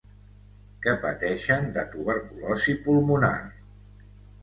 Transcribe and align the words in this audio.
Que 0.85 0.95
pateixen 1.03 1.69
de 1.77 1.85
tuberculosi 1.93 2.79
pulmonar. 2.89 3.35